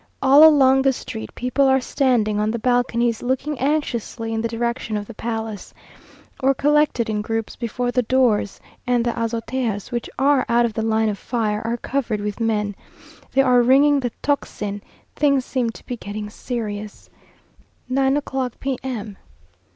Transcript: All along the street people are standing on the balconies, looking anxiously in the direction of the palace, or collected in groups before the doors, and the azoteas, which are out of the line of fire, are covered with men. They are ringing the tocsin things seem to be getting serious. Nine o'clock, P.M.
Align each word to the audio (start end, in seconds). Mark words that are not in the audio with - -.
All 0.19 0.43
along 0.43 0.81
the 0.81 0.93
street 0.93 1.29
people 1.35 1.67
are 1.67 1.79
standing 1.79 2.39
on 2.39 2.49
the 2.49 2.57
balconies, 2.57 3.21
looking 3.21 3.59
anxiously 3.59 4.33
in 4.33 4.41
the 4.41 4.47
direction 4.47 4.97
of 4.97 5.05
the 5.05 5.13
palace, 5.13 5.75
or 6.39 6.55
collected 6.55 7.07
in 7.07 7.21
groups 7.21 7.55
before 7.55 7.91
the 7.91 8.01
doors, 8.01 8.59
and 8.87 9.05
the 9.05 9.11
azoteas, 9.15 9.91
which 9.91 10.09
are 10.17 10.43
out 10.49 10.65
of 10.65 10.73
the 10.73 10.81
line 10.81 11.07
of 11.09 11.19
fire, 11.19 11.61
are 11.63 11.77
covered 11.77 12.19
with 12.19 12.39
men. 12.39 12.73
They 13.33 13.43
are 13.43 13.61
ringing 13.61 13.99
the 13.99 14.09
tocsin 14.23 14.81
things 15.15 15.45
seem 15.45 15.69
to 15.69 15.85
be 15.85 15.97
getting 15.97 16.31
serious. 16.31 17.11
Nine 17.87 18.17
o'clock, 18.17 18.53
P.M. 18.59 19.17